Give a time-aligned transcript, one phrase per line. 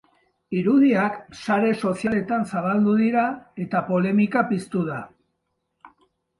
[0.59, 3.27] Irudiak sare sozialetan zabaldu dira
[3.67, 5.01] eta polemika piztu da.